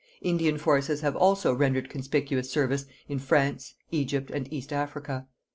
[0.23, 5.27] Indian forces have also rendered conspicuous service in France, Egypt and East Africa.